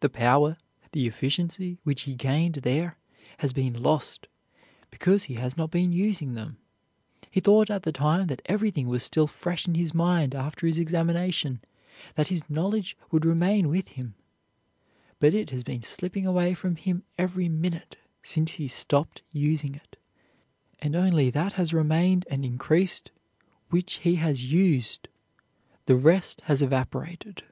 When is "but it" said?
15.20-15.50